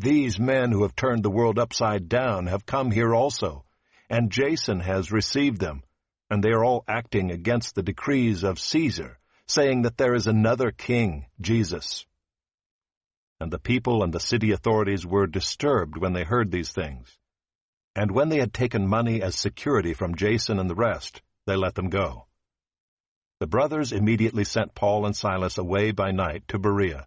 these 0.00 0.38
men 0.38 0.72
who 0.72 0.82
have 0.82 0.96
turned 0.96 1.22
the 1.22 1.30
world 1.30 1.58
upside 1.58 2.08
down 2.08 2.46
have 2.46 2.64
come 2.64 2.90
here 2.90 3.14
also, 3.14 3.64
and 4.08 4.30
Jason 4.30 4.80
has 4.80 5.12
received 5.12 5.60
them, 5.60 5.82
and 6.30 6.42
they 6.42 6.50
are 6.50 6.64
all 6.64 6.84
acting 6.88 7.30
against 7.30 7.74
the 7.74 7.82
decrees 7.82 8.42
of 8.42 8.58
Caesar, 8.58 9.18
saying 9.46 9.82
that 9.82 9.96
there 9.96 10.14
is 10.14 10.26
another 10.26 10.70
king, 10.70 11.26
Jesus. 11.40 12.06
And 13.40 13.50
the 13.50 13.58
people 13.58 14.02
and 14.02 14.12
the 14.12 14.20
city 14.20 14.52
authorities 14.52 15.06
were 15.06 15.26
disturbed 15.26 15.96
when 15.96 16.12
they 16.12 16.24
heard 16.24 16.50
these 16.50 16.70
things. 16.70 17.18
And 17.94 18.10
when 18.10 18.28
they 18.28 18.38
had 18.38 18.54
taken 18.54 18.88
money 18.88 19.22
as 19.22 19.34
security 19.34 19.94
from 19.94 20.14
Jason 20.14 20.58
and 20.58 20.70
the 20.70 20.74
rest, 20.74 21.22
they 21.46 21.56
let 21.56 21.74
them 21.74 21.88
go. 21.88 22.26
The 23.40 23.46
brothers 23.46 23.92
immediately 23.92 24.44
sent 24.44 24.74
Paul 24.74 25.06
and 25.06 25.16
Silas 25.16 25.58
away 25.58 25.92
by 25.92 26.10
night 26.10 26.46
to 26.48 26.58
Berea, 26.58 27.06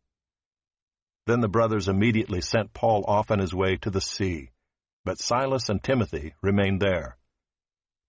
Then 1.25 1.41
the 1.41 1.47
brothers 1.47 1.87
immediately 1.87 2.41
sent 2.41 2.73
Paul 2.73 3.05
off 3.07 3.31
on 3.31 3.39
his 3.39 3.53
way 3.53 3.77
to 3.77 3.89
the 3.89 4.01
sea, 4.01 4.49
but 5.05 5.19
Silas 5.19 5.69
and 5.69 5.81
Timothy 5.83 6.33
remained 6.41 6.81
there. 6.81 7.17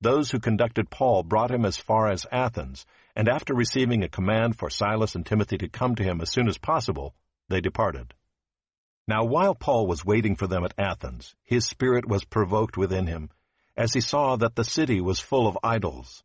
Those 0.00 0.30
who 0.30 0.40
conducted 0.40 0.90
Paul 0.90 1.22
brought 1.22 1.50
him 1.50 1.64
as 1.64 1.76
far 1.76 2.08
as 2.10 2.26
Athens, 2.32 2.84
and 3.14 3.28
after 3.28 3.54
receiving 3.54 4.02
a 4.02 4.08
command 4.08 4.58
for 4.58 4.70
Silas 4.70 5.14
and 5.14 5.24
Timothy 5.24 5.58
to 5.58 5.68
come 5.68 5.94
to 5.94 6.02
him 6.02 6.20
as 6.20 6.30
soon 6.30 6.48
as 6.48 6.58
possible, 6.58 7.14
they 7.48 7.60
departed. 7.60 8.14
Now 9.06 9.24
while 9.24 9.54
Paul 9.54 9.86
was 9.86 10.04
waiting 10.04 10.36
for 10.36 10.46
them 10.46 10.64
at 10.64 10.74
Athens, 10.78 11.34
his 11.44 11.66
spirit 11.66 12.08
was 12.08 12.24
provoked 12.24 12.76
within 12.76 13.06
him, 13.06 13.30
as 13.76 13.92
he 13.92 14.00
saw 14.00 14.36
that 14.36 14.56
the 14.56 14.64
city 14.64 15.00
was 15.00 15.20
full 15.20 15.46
of 15.46 15.58
idols. 15.62 16.24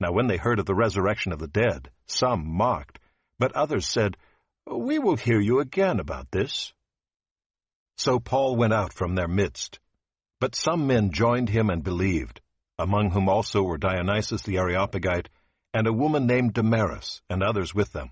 Now 0.00 0.12
when 0.12 0.26
they 0.26 0.38
heard 0.38 0.58
of 0.58 0.66
the 0.66 0.74
resurrection 0.74 1.32
of 1.32 1.38
the 1.38 1.46
dead, 1.46 1.90
some 2.06 2.46
mocked, 2.46 2.98
but 3.38 3.52
others 3.52 3.86
said, 3.86 4.16
We 4.66 4.98
will 4.98 5.16
hear 5.16 5.38
you 5.38 5.60
again 5.60 6.00
about 6.00 6.30
this. 6.30 6.72
So 7.96 8.18
Paul 8.18 8.56
went 8.56 8.72
out 8.72 8.94
from 8.94 9.14
their 9.14 9.28
midst. 9.28 9.78
But 10.40 10.54
some 10.54 10.86
men 10.86 11.12
joined 11.12 11.50
him 11.50 11.68
and 11.68 11.84
believed, 11.84 12.40
among 12.78 13.10
whom 13.10 13.28
also 13.28 13.62
were 13.62 13.76
Dionysius 13.76 14.42
the 14.42 14.56
Areopagite, 14.56 15.28
and 15.74 15.86
a 15.86 15.92
woman 15.92 16.26
named 16.26 16.54
Damaris, 16.54 17.20
and 17.28 17.42
others 17.42 17.74
with 17.74 17.92
them. 17.92 18.10